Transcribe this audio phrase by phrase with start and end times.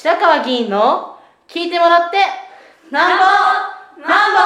[0.00, 1.16] 白川議員の
[1.48, 2.18] 聞いてもらって
[2.92, 3.24] なんぼ
[4.06, 4.38] なんぼ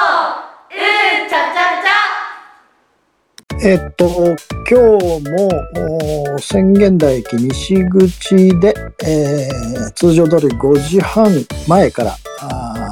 [0.71, 3.69] うんちゃちゃちゃ。
[3.69, 4.35] えっと
[4.67, 8.73] 今日も宣言台駅西口で、
[9.05, 11.27] えー、通常通り5時半
[11.67, 12.82] 前からあ、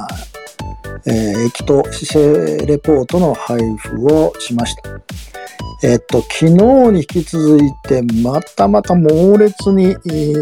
[1.06, 5.00] えー、駅と市政レポートの配布をしました。
[5.84, 9.96] えっと、昨日に引き続いて、またまた猛烈に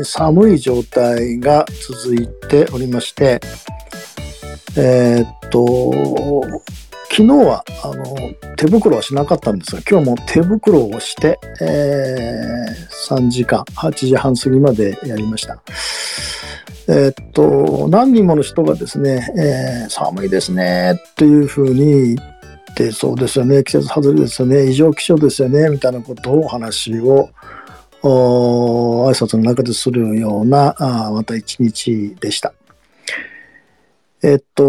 [0.05, 1.65] 寒い状態が
[2.03, 3.41] 続いておりまして、
[4.77, 5.93] えっと、
[7.11, 8.15] 昨日はあの
[8.57, 15.63] 手袋はしなかったんですが、今日も手袋をして、えー、3時間、8時半過ぎまでやりました。
[16.93, 27.31] えっと、何人もの人がですね、えー、寒いですね、というふうに言ってそうですよね季節外れですよね異常気象ですよねみたいなことをお話を
[28.03, 32.55] 挨拶の中でするようなあまた一日でした。
[34.23, 34.65] えっと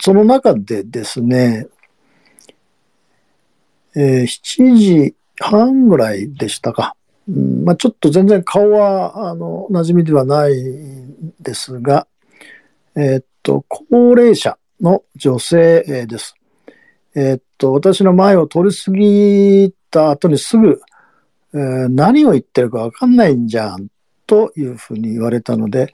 [0.00, 1.66] その中でですね、
[3.94, 6.96] えー、7時半ぐらいでしたか。
[7.28, 12.06] うんまあ、ちょっと全然顔はあの馴染みではないんですが、
[12.96, 16.34] えっと高齢者の女性です。
[17.16, 20.80] えー、っと、私の前を通り過ぎた後にすぐ、
[21.54, 23.86] えー、何を言ってるかわかんないんじゃん
[24.26, 25.92] というふうに言われたので、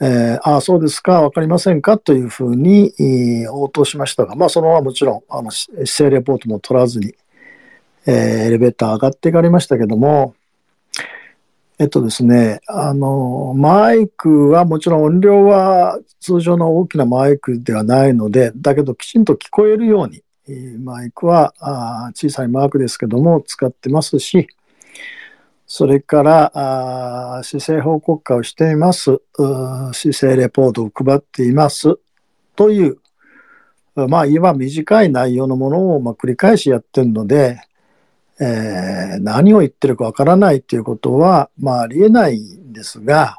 [0.00, 2.92] えー、ああ、そうですか、わかりませんかというふうに、
[3.50, 7.14] 応答しましたが、まあ、そのままもちろん、あの、姿勢レポートも取らずに、
[8.06, 8.14] えー、
[8.46, 10.34] エレベーター上がっていかれましたけども、
[11.78, 20.22] えっとですね、あの、マイクはもちろん音量は通常の大きなマイクではないので、だけどきちんと聞こえるように、
[20.78, 21.54] マイクは
[22.14, 24.48] 小さいマークですけども使ってますし、
[25.66, 29.20] それからあ姿勢報告会をしています、
[29.92, 31.96] 姿勢レポートを配っています。
[32.54, 32.98] という、
[33.94, 37.60] まあ、今短い内容のものをま繰り返しやってるので、
[38.40, 43.38] えー、何を言ってるかわからないということは、まあ、ありえないんですが、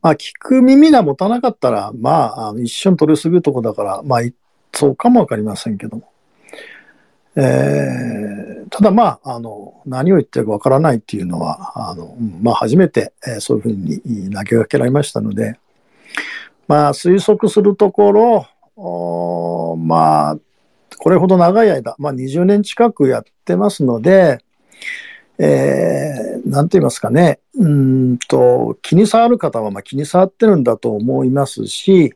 [0.00, 4.20] まあ、聞く耳が持たなかったら、まあ、一瞬取り過ぎるとこだから、まあ、
[4.72, 6.08] そうかもわかりませんけども。
[7.34, 15.58] えー、ただまあ、あの、何を言ってるかわからないっていうのは、あの、まあ、初めて、えー、そういうふうに投げかけられましたので、
[16.68, 20.38] まあ、推測するところ、まあ、
[21.02, 24.38] これほど長い間、まあ、20年近くやってますので、
[25.36, 32.14] えー、なんて言いますかね、うんと、気に障る方はまあ気に障ってるんだと思いますし、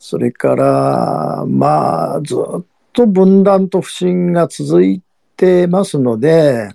[0.00, 5.00] それから、まあ、ずっと分断と不信が続い
[5.36, 6.70] てますので、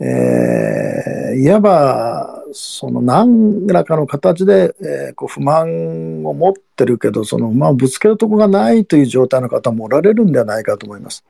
[0.00, 2.27] えー、いわば、
[2.60, 11.24] その何らかの形で、えー、こう不満を持ってるけど、その不満をぶつけるとこがないという状態の方もおられるんではないかと思います。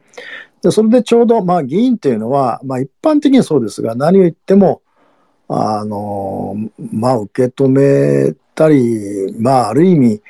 [0.63, 4.81] でそれでちょうど、まあ、議員というのは、まあ、一般的にそうですが、何を言っても、
[5.49, 6.57] あの、
[6.93, 10.23] まあ、受け止めたり、まあ、ある意味、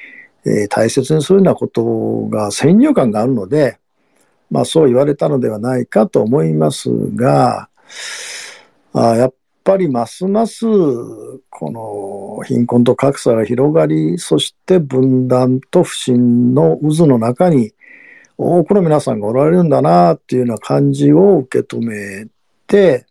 [0.44, 3.78] えー、大切にするようなことが先入観があるので、
[4.50, 7.68] まあ、そう言われたのではないかと思いますが、
[8.92, 9.34] あやっ
[9.68, 10.64] ぱりますます
[11.50, 11.70] こ
[12.40, 17.72] の貧困と格差が広がりそして分断と不信の渦の中に
[18.38, 22.28] 多くの皆さんがおられるんだなっていうような感じを受け止め
[22.66, 23.04] て、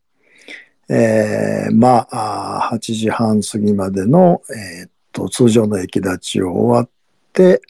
[0.90, 6.90] えー、まあ8時半過ぎまでの、えー、っと通常の駅立ちを終わっ
[7.34, 7.62] て、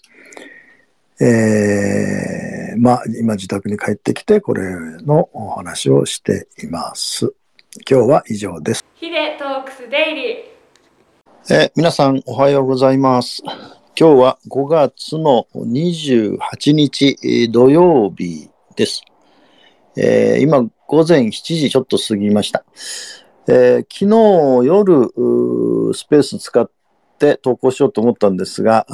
[1.19, 4.63] えー、まあ今自宅に帰ってきてこれ
[5.01, 7.33] のお話をしています。
[7.85, 8.85] 今日は以上です。
[8.95, 11.53] ヒデトークスデイリー。
[11.53, 13.43] え皆さんおはようございます。
[13.99, 19.03] 今日は5月の28日土曜日です。
[19.95, 22.65] えー、今午前7時ちょっと過ぎました。
[23.47, 26.69] えー、昨日夜スペース使っ
[27.19, 28.85] て投稿しようと思ったんですが、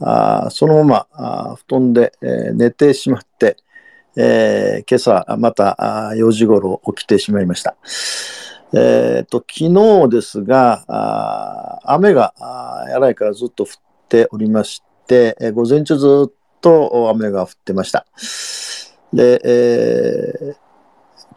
[0.00, 3.56] あそのまま布団で、えー、寝てしまって、
[4.16, 5.76] えー、今朝また
[6.14, 7.76] 4時頃起きてしまいました。
[8.72, 12.34] えっ、ー、と、昨日ですが、雨が
[12.88, 13.70] やらいからずっと降っ
[14.08, 18.06] ておりまして、えー、午前中ずっと雨が降ってました。
[19.12, 20.56] で、えー、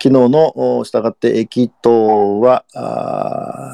[0.02, 2.66] 昨日の従って駅頭は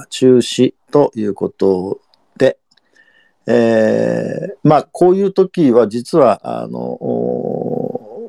[0.09, 2.01] 中止ということ
[2.37, 2.57] で、
[3.47, 6.97] えー、まあこういう時は実はあの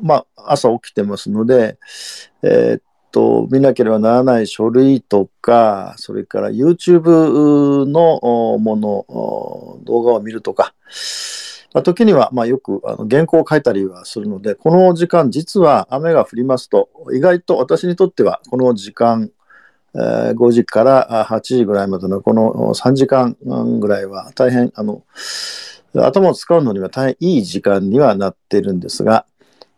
[0.02, 1.78] まあ、朝起きてますので、
[2.43, 2.82] えー、っ
[3.12, 10.75] と、見なければならない書類とか、それから YouTube のもの、動画を見るとか、
[11.72, 19.31] まあ、時には、まあ、よくあの原稿を書いたりはするので、この時間、実は雨が降りますと、意外と私にとっては、この時間、
[19.94, 23.37] 5時から8時ぐらいまでのこの3時間
[23.81, 25.02] ぐらいは大変、あの、
[25.94, 29.25] 頭を使うのには大変いい時間にはなっているんですが、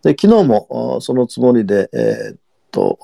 [0.02, 2.38] で昨日もそのつもりで、えーっ
[2.70, 2.98] と、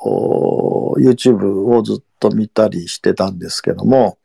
[0.99, 4.19] YouTube をずっと見たりしてたんですけども、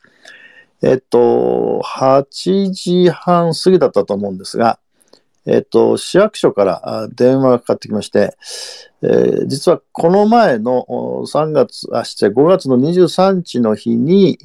[0.81, 4.79] えっと、8時半過ぎだったと思うんですが、
[5.45, 8.37] えっと、市役所から電話がかかってきまして、
[9.01, 10.85] えー実はこの前の
[11.25, 14.37] 3月、あ、失礼、5月の23日の日に、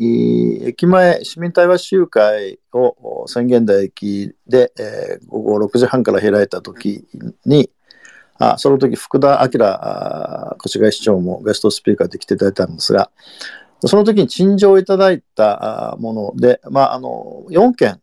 [0.64, 7.04] 駅前市民対話集会を宣言台駅で、えー午後6時半から開いた時
[7.44, 7.68] に、
[8.38, 9.60] あその時福田明
[10.64, 13.10] 越谷市長もゲストスピーカーで来ていただいたんですが、
[13.86, 18.00] その時に陳情をいただいたもので、まあ、あの4件、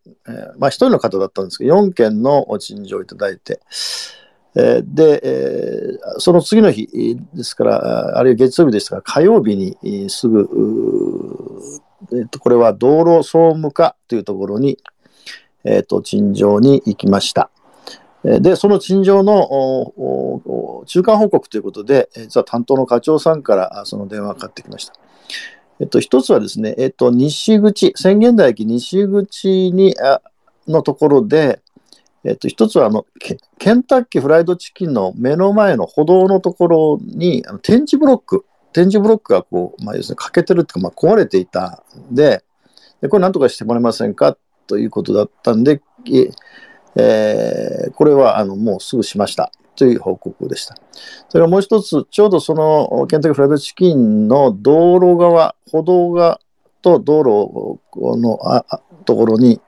[0.57, 3.59] まあ、1人の方だったんですけど、4件の陳情をいただいて、
[4.53, 10.49] で、その次の日ですから、あるいは月曜日でしたから、火曜日にすぐ、
[12.13, 14.77] えーとこれは道路総務課というところに、
[15.63, 17.49] えーと陳情に行きました。
[18.23, 24.93] で、その陳情の中間報告ということで、実は担当の課長さんからその電話がかかってきました。
[25.79, 30.21] えっと、一つはですね、えっと、西口、宣言台駅西口に、あ
[30.67, 31.59] のところで、
[32.23, 42.43] えっと、一つはあのケ、ケンタッキーフライドチキンの目の前の歩道のところに、あの展示ブロック、展示ブロックがこう、まあ、要するに欠けてるっていうか、まあ、壊れていたんで、
[43.01, 44.37] でこれなんとかしてもらえませんか？
[44.67, 45.81] ということだったんで、
[46.13, 46.29] え
[46.95, 50.75] えーこれはあのもうすぐしましたという報告でした。
[51.29, 56.39] それからもう一つ、ちょうどそのケンタッキーフライドチキンの道路側、歩道側
[56.81, 58.65] と道路のあ
[59.05, 59.61] ところに、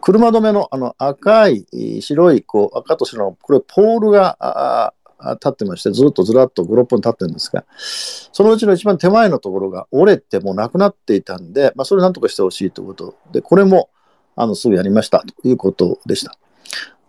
[0.00, 1.66] 車止めのあの赤い、
[2.00, 13.90] 白い、こう赤と白の、これポールがああ立ってまして、ずっとずらっと5、6本立ってるんですが、そのうちの一番手前のところが折れてもうなくなっていたんで、まあ、それをなんとかしてほしいということで、これも
[14.34, 16.36] あのすぐやりましたということでした。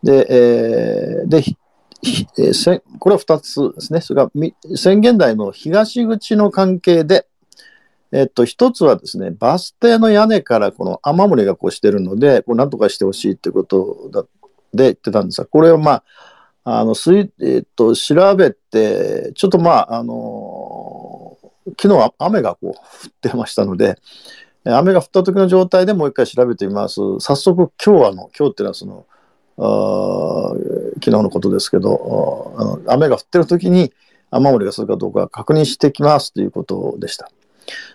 [0.03, 1.57] で、えーで、ひ
[2.01, 4.01] ひえーせこれは2つですね。
[4.01, 7.27] それからみ宣言台の東口の関係で、
[8.11, 14.23] えっと、一つはですね、バス停の屋根からこの雨漏りがこうしてるので、これなんとかしてほしいということだ
[14.73, 16.03] で言ってたんですが、これをま
[16.63, 21.37] あ、あの、水、えっと、調べて、ちょっとまあ、あの
[21.79, 23.97] 昨日は雨がこう降ってましたので、
[24.65, 27.01] え雨が降った時の状態でもう一回調べてみます。
[27.19, 29.05] 早速今日はあの、今日っていうのはその、
[29.57, 30.53] あ
[30.95, 33.93] 昨日のことですけど、雨が降ってる時に
[34.31, 37.29] 雨漏りがするかどうか確認してきますということでした。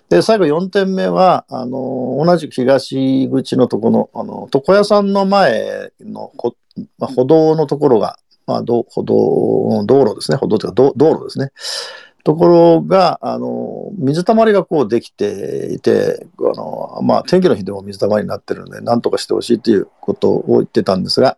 [0.09, 6.55] で、最後4点目は、あの、同じく東口のとこの、あの、床屋さんの前のほ、
[6.99, 11.53] まあ、歩道のところが、まあ、ど歩道、道路ですね、歩道というか道路ですね。
[12.25, 21.37] ところが、あの、水たまりがこうできていて、あの、まあ、天気の日でも水たまりになってるので、なんとかしてほしいということを言ってたんですが、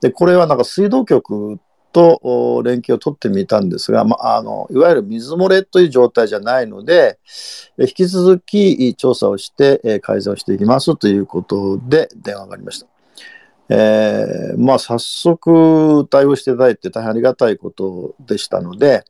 [0.00, 1.58] で、これはなんか水道局
[1.92, 7.18] と連携を取ってみたんですが、まあ、あの、いわゆる水漏れという状態じゃないので、
[7.78, 12.86] 引き続き調査をして、改善をしていきますということで電話がありました。
[13.72, 19.04] えーまあ、早速対応していただいて大変ありがたいことでしたので、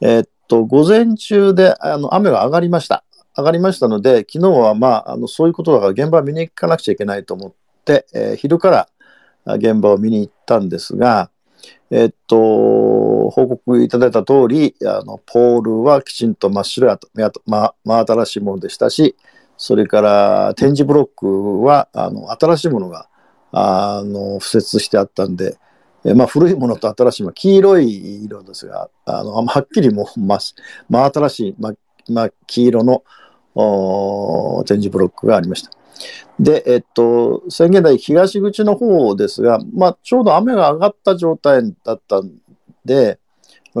[0.00, 3.04] えっと、午前中であの雨が上がりました。
[3.36, 8.88] 上がりましたので、昨日はまあ、あのそういうことだから現場見に行かなくちゃいけないと思って、えー昼から
[9.46, 11.30] 現場を見に行ったんですが、
[11.90, 12.36] えっと、
[13.30, 17.10] 報告いただいた通り、あの、ポールはきちんと真っ白やと、
[17.46, 19.16] ま、真新しいものでしたし、
[19.56, 23.08] それから展示ブロックは、あの、新しいものが、
[23.52, 25.58] あの、敷設してあったんで、
[26.04, 30.38] えまあ、古いものと新しいもの、黄色い色ですが、あの、はっきりもう、ま、
[30.88, 31.74] 真新しい、ま、
[32.08, 33.02] ま、黄色の、
[33.54, 35.79] お展示ブロックがありました。
[36.38, 42.30] で、えっと、宣言台東口の方ですが、まあ、ちょうど雨が上がった状態だったん
[42.84, 43.18] で、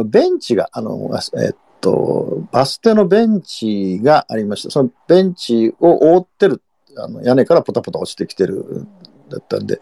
[0.04, 1.10] ベンチが、あの、
[1.42, 4.70] えっと、バス停のベンチがありました。
[4.70, 6.62] そのベンチを覆ってる、
[6.96, 8.86] あの屋根からポタポタ落ちてきてる、
[9.30, 9.80] だったんで、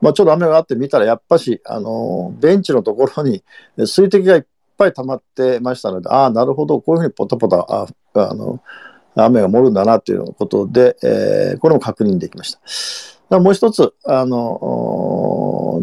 [0.00, 3.42] まあ、ちょうど雨があって見たら、やっぱし、あの、ベンチのところに
[3.86, 4.42] 水滴がいっ
[4.78, 8.60] ぱい溜まってましたので、ああ、なるほど、こういうふうにポタポタ、ああの、
[9.14, 12.58] 雨が漏るんだなということで、えーこれも確認できました。
[12.58, 15.82] だからもう一つ、あの、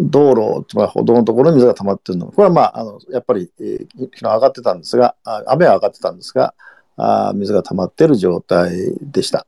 [0.00, 2.26] 道路、つまり歩道のところに水が溜まってるの。
[2.26, 6.54] これはまあ、あの、やっぱり、えー昨日上がってたんですが、あ雨は上がってたんですが、
[6.96, 9.46] あ水が溜まってる状態でした。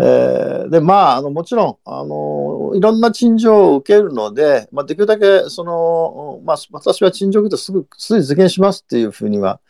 [0.00, 9.60] えーで、まあ、あの、もちろん、あの、いろんな陳情を受けるので、まあ、できるだけ、その、まあ、私は陳情を受けてすぐ、すぐ実現しますっていうふうには、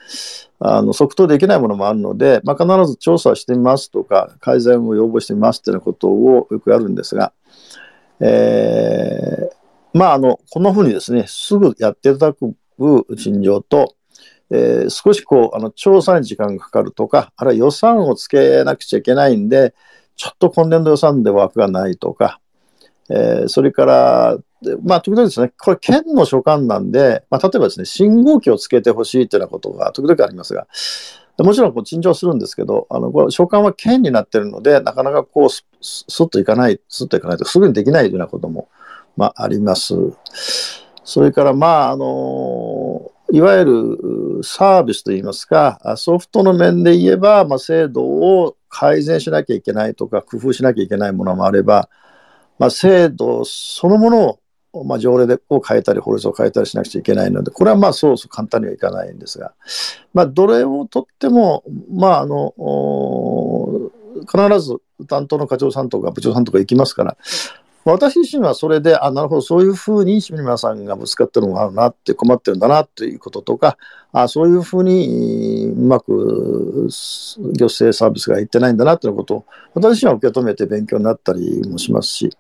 [0.59, 7.33] あの、即答できないものもあるので、まあ、必ず調査してみますとか、改善を要望してみますっていうことをよくやるんですが、
[8.21, 12.55] えーまあ、あの、こんなふうにですね、すぐやっていただく
[13.17, 13.95] 陳情と、
[14.51, 19.75] えー少しこう、あの、調査に時間がかかるとか、あるいは予算をつけなくちゃいけないんで、
[20.19, 22.41] ちょっと今年度予算で枠がないとか、
[23.09, 24.39] えーそれから、
[24.83, 30.67] まあ、時々ですね、これ、県の所管なんで、まあ、例えばですね、信号機をつけてほしいというようなことが時々ありますが、
[31.39, 38.69] もちろんこう陳情するんですけど、あのこれ所管は県になってるので、なかなかこうす、すっといかない、すっといかないと、すぐにできないというようなことも、
[39.17, 39.95] まあ、あります。
[41.05, 42.68] それから、まあ、あの、
[43.33, 51.91] いわゆるサービスといいますか、ソフトの面で言えば、まあ、制度を改善しなきゃいけないとか、工夫しなきゃいけないものもあれば、
[52.59, 54.39] まあ、制度そのもの
[54.73, 59.53] を、まあ、条例でを変えたり、法律を変えたりしなくちゃいけないので、これはまあそうそう簡単にはいかないんですが、
[60.15, 62.55] まあ、どれをとっても、まあ、あの、
[64.27, 67.17] 必ず担当の課長さんとか部長さんとか行きますから、
[67.93, 73.79] 私自身はそれで、あ、なるほど、そういうふうに市民の皆さんがぶつかってるのがあるなって、困ってるんだなっていうこととか、
[74.13, 76.89] あそういうふうにうまく
[77.53, 82.31] 行政サービスがいってないんだなっていうことを、私自身は受け止めて勉強になったりもしますし、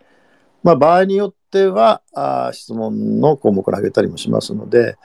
[0.63, 4.97] まあ、場合によってはあ質問の項目を挙げたりもしますので、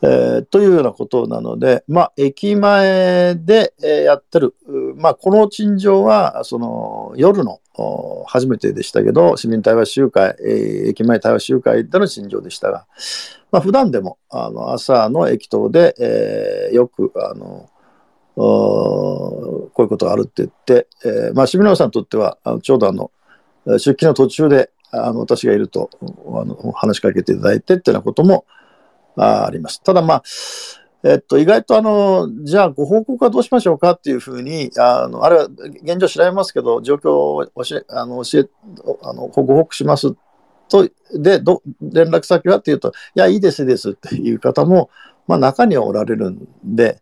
[0.00, 4.54] えーというようなことなので、まあ、駅前で、えやってる、
[4.96, 7.60] まあ、この陳情はその夜の
[8.26, 12.86] 初めてでしたけど、市民対話集会、えー駅前対話集会での陳情でしたが、
[13.50, 17.68] まあ、普段でもあの朝の駅頭で、えーよくあの
[18.36, 23.10] こういうことがあるって言って、えーまあ、市民さんにとってはあのちょうどあの
[23.66, 28.46] 出勤の途中であの私がいるとあの話しかけていただいてっていうようなことも
[29.24, 29.82] ああります。
[29.82, 30.22] ただまあ、
[31.04, 38.48] えっと、意外とあの、じゃあご報告はどうしましょうかっていうふうに、あの、あれは現状調べますけど、状況を教え、あの、教え、
[39.02, 40.14] あの、ご報告します
[40.68, 44.90] と、で、ど、連絡先はっていうと、いや、いいです、いいですっていう方も、
[45.28, 47.00] まあ中にはおられるんで、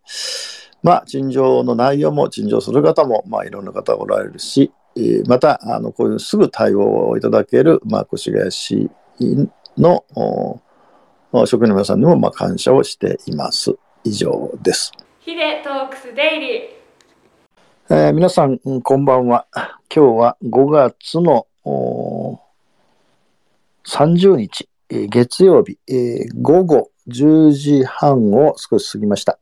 [0.83, 8.89] まあ、陳情の内容も陳情する方も、まあ、いろんな方がおられるし、えまた、あの、こういうすぐ対応をいただける、まあ、越谷市
[9.77, 10.61] の、お
[11.45, 13.77] 職員の皆さんにも、まあ、感謝をしています。
[14.05, 14.93] 以上です。
[15.21, 16.61] ヒデトークスデイリー
[17.89, 19.47] えー皆さん、うんこんばんは。
[19.95, 22.41] 今日は5月のお
[23.85, 29.39] 30日、えー月曜日、えー午後10時半を少し過ぎました。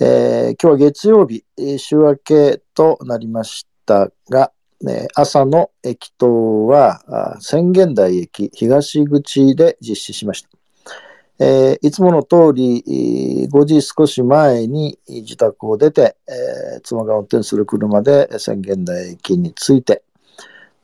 [0.00, 10.48] えー今日は月曜日、えー週明けとなりましたが、ね朝の駅頭はあ宣言台駅東口で実施しました。
[11.38, 20.02] えーいつもの通り、えー5時少し前に自宅を出て、えー妻が運転する車で宣言台駅に着いて、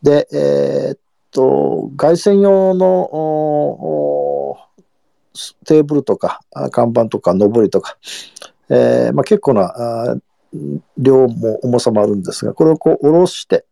[0.02, 0.99] で、えーっ
[1.30, 4.59] と、外線用のお
[5.64, 6.40] テーブルとか、
[6.73, 7.97] 看板とか、上りとか、
[8.69, 9.73] えーまあ、結構な
[10.12, 10.16] あ
[10.99, 13.64] 量も重さもあるんですが、これをこう下ろして、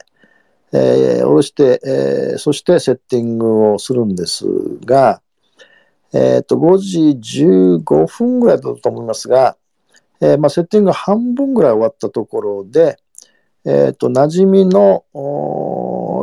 [0.72, 4.46] えー下ろして、えーそしてセッティングをするんです
[4.84, 5.20] が、
[6.12, 9.56] えっ、と、5時15分ぐらいだったと思いますが、
[10.20, 12.98] えーまあ、セッティング半分ぐらい終わったところで、
[13.64, 15.04] えっ、と、馴染みの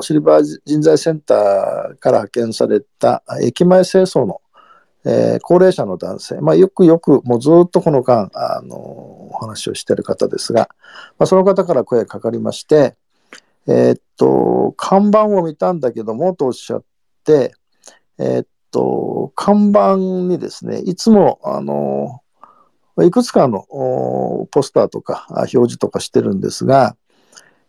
[0.02, 1.38] シルバー人材センター
[2.00, 4.42] から派遣された駅前清掃の、
[5.06, 10.70] えー高齢者の男性、まあ、よくよくもうずっとこの間、あのお話をしている方ですが、
[11.20, 12.96] まあ、その方から声がかかりまして、
[13.68, 16.84] えっと、看板を見たんだけどもとおっしゃっ
[17.24, 17.54] て、
[18.18, 22.22] えっと、看板にですね、いつも、あの、
[23.06, 23.66] いくつかの
[24.52, 26.96] ポスターとか表示とかしてるんですが、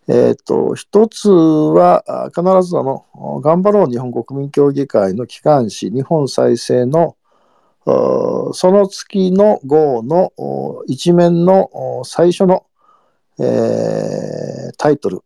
[0.09, 3.07] えっと、一つは必ずあの、
[3.43, 7.17] 頑張ろう日本国民協議会の機関紙、日本再生の
[7.85, 10.33] その月の号の
[10.87, 12.67] 一面の最初の、
[13.39, 14.47] えー
[14.79, 15.23] タイトル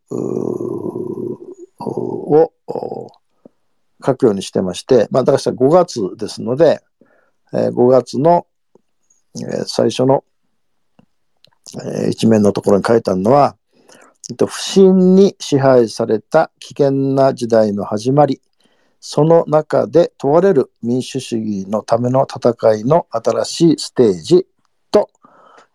[1.79, 2.53] を
[4.05, 6.81] 書くようにしてまして、まあ、だから5月ですので、
[7.53, 8.47] えー5月の、
[9.37, 10.25] えー最初の、
[11.85, 13.57] えー一面のところに書いてあるのは、
[14.31, 18.41] えっと不信に支配された危険な時代の始まり、
[19.01, 24.47] その中で問われる民主主義のための戦いの新しいステージ
[24.91, 25.09] と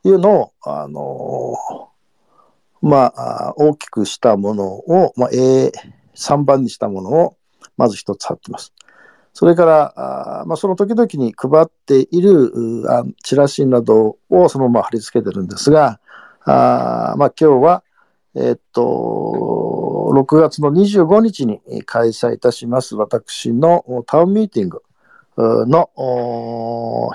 [0.04, 1.56] いうのを、あの
[2.82, 7.38] まあ、大きくしたものを、まあ、A3 番にしたものを
[7.78, 8.74] まず一つ貼ってます。
[9.34, 16.00] それから、あまあ、その時々に配っているあチラシなどをそのまま貼り付けてるんですが、
[16.46, 17.84] あまあ、今日は、
[18.36, 18.82] えっと、
[20.14, 24.82] 6月の25日に開催いたします私のタウンミーティング
[25.38, 25.90] の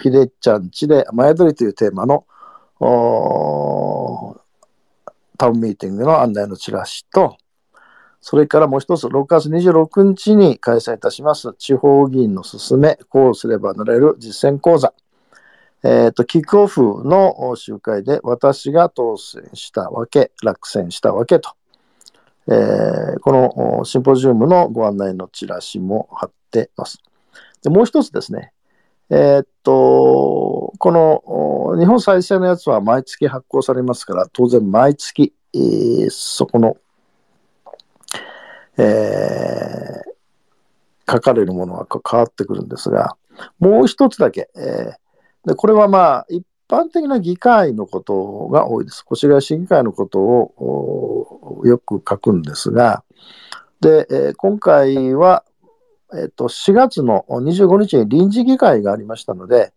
[0.02, 2.26] ひでちゃんちで前撮りというテーマの
[5.38, 7.38] タウンミーティングの案内のチラシと、
[8.20, 14.92] それからもう一つ、6月26日に開催いたします、地方議員の勧め、こうすればなれる実践講座。
[15.82, 21.52] えっ、と、キックオフの集会で私が当選したわけ、落選したわけと、
[22.48, 26.98] えーこのシンポジウムのご案内のチラシも貼ってます。
[27.62, 28.52] で、もう一つですね、
[29.08, 36.76] えっと、この日本再生のやつは毎月発行されますから、当然毎月、えーそこの、
[38.78, 40.10] えー
[41.12, 43.16] 書かれるものは変わってくるんですが、
[43.58, 49.04] もう一つだけ、えーでこれはまあ、一般的な議会のことが多いです。
[49.10, 53.02] 越谷市議会のことをよく書くんですが、
[53.80, 55.44] で、えー今回は、
[56.14, 59.72] えっと、4月の25日に臨時議会がありましたので、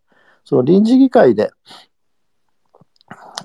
[0.45, 1.51] その臨時議会で、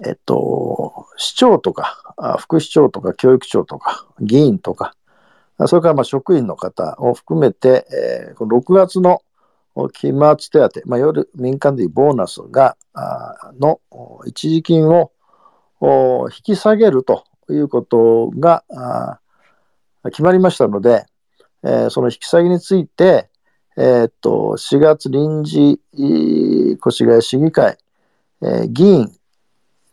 [0.05, 4.95] えっと、市長とか、副市長とか、教育長とか、議員とか、
[5.67, 7.87] それからまあ職員の方を含めて、
[8.29, 9.23] えーこの6月の
[9.93, 13.81] 期末手当、まあ、いわゆる民間でいうボーナスが、あの
[14.27, 15.11] 一時金を
[16.31, 18.65] 引き下げるということが
[20.05, 21.07] 決まりましたので、
[21.65, 23.29] えーその引き下げについて、
[23.77, 27.77] えーっと4月臨時越谷市議会、
[28.43, 29.13] えー議員、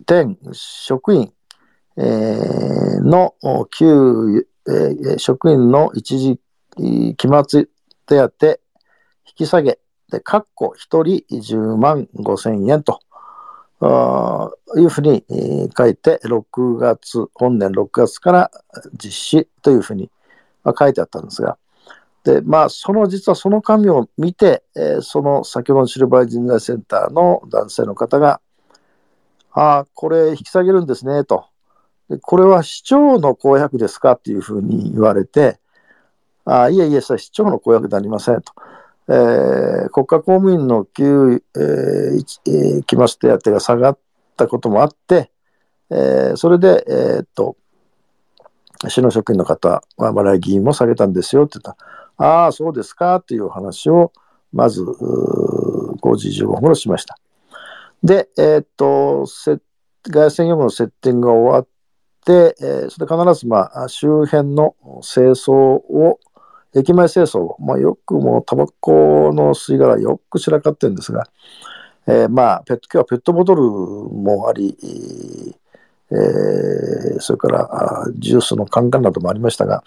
[0.05, 1.31] 店、職員、
[1.97, 6.39] えーのお旧、えー職員の一時
[7.17, 7.67] 期末
[8.05, 8.57] 手当引
[9.35, 9.79] き下げ
[10.11, 12.99] で、かっこ1人10万5千円と
[13.81, 15.23] あいうふうに
[15.77, 18.51] 書いて、6月、本年6月から
[18.93, 20.09] 実施というふうに
[20.77, 21.57] 書いてあったんですが、
[22.23, 28.41] で、まあ、その、実はその紙を見て、えーその先ほどのシルバー人材センターの男性の方が、
[29.51, 31.45] ああ、これ引き下げるんですね、と。
[32.09, 35.59] でこれは市長の公約ですかっていうふうに言われて、
[36.45, 38.53] あ、いえいえ、それは市長の公約でありませんと。
[39.07, 43.99] えー国家公務員の給与、えー一えー期末手当が下がっ
[44.35, 45.31] たこともあって、
[45.89, 47.55] えーそれで、えーっと、
[48.87, 51.75] 市の職員の方は、笑い議員も下げたんですよって言っ
[52.17, 54.11] た、ああ、そうですかっていう話を、
[54.53, 57.17] まず、5時15分頃しました。
[58.03, 59.25] で、えーっと、
[60.07, 61.74] 外線業務のセッティングが終わって、
[62.33, 66.19] えーそれで必ず、まあ、周辺の清掃を、
[66.73, 71.27] 駅前清掃を、まあ、よくもうタバコの吸い殻よく散らかってるんですが、
[72.07, 74.77] えーまあ、ペット、今日はペットボトルもあり、
[76.11, 79.83] えーそれからあジュースのカンカンなどもありましたが、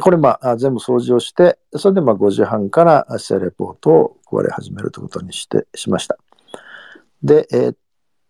[0.00, 6.16] これ、まあ、全部掃除をして、それでまあ5時半から市政レポートを配り始めるということにして、しました。
[7.22, 7.76] で、えーっ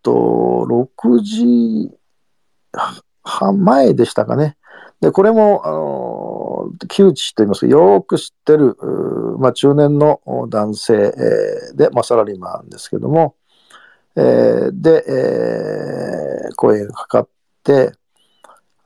[0.03, 1.97] と、6時
[3.57, 4.57] 前でしたかね。
[5.01, 8.75] で、これも、あの、木内と言いますか、よく知ってる、
[9.39, 11.13] まあ、中年の男性、
[11.75, 13.35] で、まあ、サラリーマンですけども、
[14.15, 17.29] えーで、えー声がかかっ
[17.63, 17.91] て、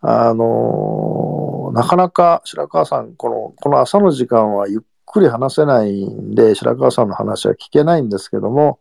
[0.01, 8.79] あのーなかなか白川さん、この、この朝の時間はゆっくり話せないんで、白川さんの話は聞けないんですけども、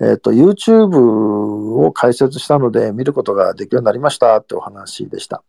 [0.00, 5.42] えっ、と、YouTube を開設したので見ることができるようになりましたってお話でした。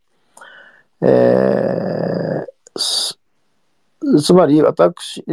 [1.02, 2.20] えー
[4.22, 5.24] つまり私、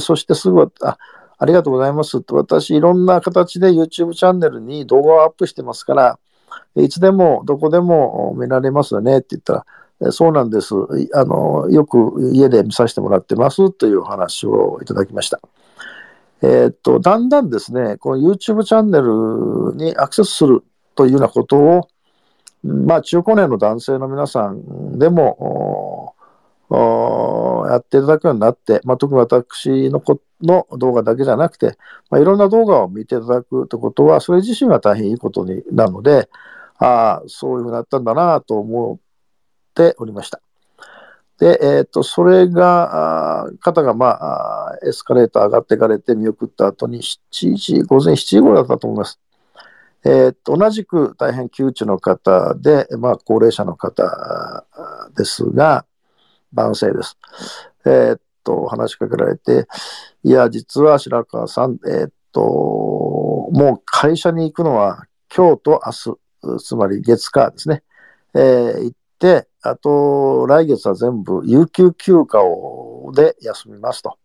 [0.00, 0.98] そしてすぐ、あ、
[1.38, 6.18] ありがとうございますと、私、いろんな形で YouTube チャンネルに動画をアップしてますから、
[6.76, 9.64] いつでもどこでも見られますよねって言った
[10.00, 10.74] ら、そうなんです。
[11.14, 15.40] あの、よく家で見させてもらってますというお話をいただきました。
[16.42, 21.88] えっと、だんだんですね、この YouTube チャンネルにアクセスするというようなことを、
[22.62, 26.14] まあ、中高年の男性の皆さんでも、
[27.68, 31.76] やっていただくようになって、まあ、特に私のこの動画だけじゃなくて、
[32.10, 36.28] まあ、いろんな動画を見ていただくということは、それ自身は大変いいことになるので、
[36.78, 40.40] ああ、そういうふうになったんだなと思っておりました。
[41.40, 44.18] で、えー、とそれが、あ方が、ま
[44.72, 49.18] あ、エスカレーター上がっていかれて見送った後に7時、午前7時頃だったと思います。
[50.04, 54.66] えー、と同じく大変窮地の方で、まあ、高齢者の方
[55.16, 55.86] ですが、
[56.52, 57.16] 男性です。
[57.86, 59.66] えっ、と、話しかけられて、
[60.22, 67.82] いや、実は白川さん、えっ、と、もう会社に行くのは今日と明日、つまり月火ですね。
[68.34, 74.18] えー、行って、あと、来月は全部有給休暇をで休みますと。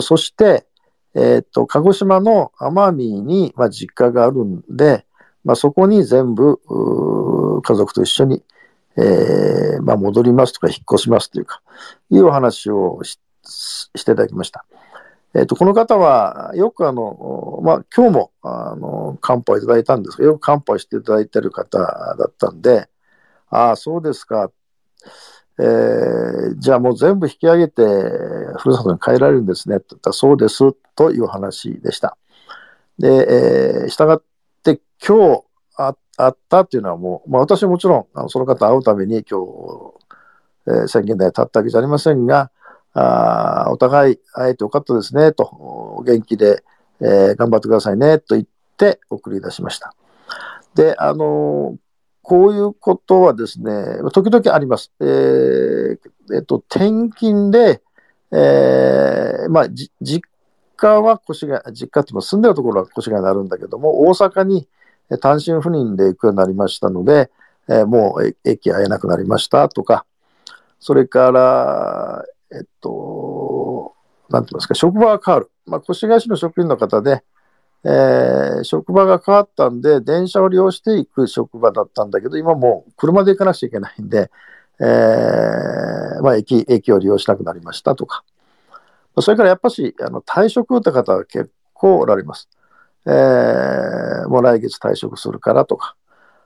[0.00, 0.66] そして、
[1.14, 5.04] えっ、と、鹿児島の奄美に、まあ、実家があるんで、
[5.44, 6.60] まあ、そこに全部、
[7.62, 8.42] 家族と一緒に、
[8.96, 11.60] えー、まあ、戻りますとか引っ越しますというか、
[12.10, 13.18] いうお話をし
[13.94, 14.64] ていただきました。
[15.34, 22.88] えっ、と、この方は、よくあの、まあ、今日も、あの、漢方いただいたんですが、よく漢方していただいている方だったんで、
[23.52, 24.50] ああ、そうですか。
[25.60, 27.82] えー、じゃあもう全部引き上げて、
[28.58, 29.76] ふるさとに帰られるんですね。
[29.76, 32.16] って言ったら、そうです、という話でした。
[32.98, 34.22] で、えー、従っ
[34.62, 35.44] て今日
[35.76, 39.94] ああったっていうのはもう、まあ私もちろん、あのその方会うために今日、
[40.68, 42.50] えー、宣言台立ったわけじゃありませんが、
[42.94, 46.62] あお互い会えてよかったですね、と、お元気で、
[47.00, 49.94] えー、頑張ってくださいね、と言って送り出しました。
[50.74, 51.76] で、あの、
[52.22, 53.72] こういうことはですね、
[54.12, 54.92] 時々あります。
[55.00, 55.98] えー、
[56.34, 57.82] えっと、転勤で、
[58.30, 60.22] えー、まあ、実
[60.76, 64.68] 家は越谷、実家って住んでるところは越谷になるんだけども、大阪に
[65.20, 67.30] 単身赴任で行くようになりましたので、
[67.68, 70.06] えー、もう駅会えなくなりましたとか、
[70.78, 73.94] それから、えっと、
[74.30, 75.50] なんて言いますか、職場が変わる。
[75.66, 77.22] まあ、越谷市の職員の方で、
[77.84, 84.30] えー、職場が変わったんで、電車を利用していく職場だったんだけど、今もう車で行かなくちゃいけないんで、
[84.80, 88.24] えー、まあ、駅、駅を利用しなくなりましたとか。
[89.20, 92.48] それからやっぱし、あの退職って方は結構おられます。
[93.06, 95.96] えー、もう来月退職するからとか。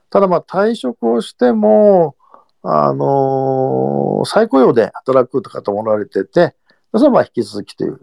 [0.09, 2.15] ただまあ退職をしても、
[2.63, 6.55] あのー、再雇用で働くとかともられてて、
[6.93, 7.99] それはまあ引き続きという。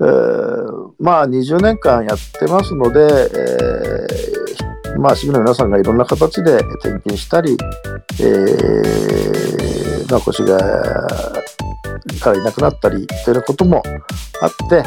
[0.00, 7.56] えー、まあ20年間やってますので、えー、まあ市民の皆さんがいろんな形で転勤したり、
[8.20, 10.58] えー、まあ腰が
[12.18, 13.82] からいなくなったりということも
[14.42, 14.82] あって、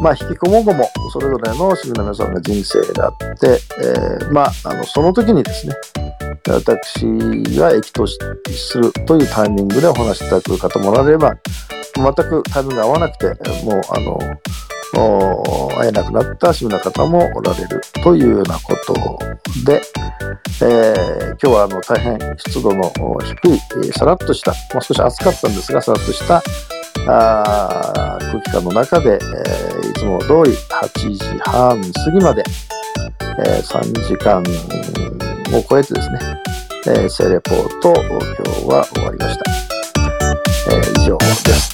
[0.00, 5.74] まあ、引きこもごもそれぞれの市民の皆さんの人生であって、えー、まあ、あのその時にですね
[6.48, 7.04] 私
[7.56, 8.18] が益とす
[8.78, 11.34] るというタイミングでお話しいただく方もおられれば
[11.96, 13.26] 全くタイミングが合わなくて
[13.64, 14.18] もうあの
[15.76, 18.94] 会えなくなった市民の方もおられるというようなこと
[19.64, 19.82] で、
[20.62, 26.42] えー、今日はあの大変湿度の低いさらっとした、まあ、少し暑かったんですがさらっとした
[27.06, 32.44] あ空気感の中で、えー、いつも通り8時半過ぎまで、
[33.44, 34.42] えー、3時間
[35.56, 36.18] を超えてですね、
[36.86, 39.74] えー、セレポート今日は終わりました。
[41.00, 41.73] 以上です